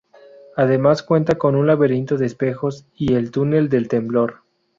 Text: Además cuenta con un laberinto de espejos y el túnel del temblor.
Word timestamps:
Además 0.57 1.03
cuenta 1.03 1.37
con 1.37 1.55
un 1.55 1.67
laberinto 1.67 2.17
de 2.17 2.25
espejos 2.25 2.87
y 2.95 3.13
el 3.13 3.29
túnel 3.29 3.69
del 3.69 3.87
temblor. 3.87 4.41